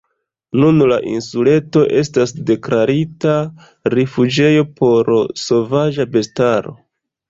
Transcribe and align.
Nun 0.61 0.79
la 0.91 0.95
insuleto 1.11 1.83
estas 1.99 2.33
deklarita 2.51 3.37
rifuĝejo 3.99 4.69
por 4.83 5.17
sovaĝa 5.47 6.13
bestaro. 6.19 6.81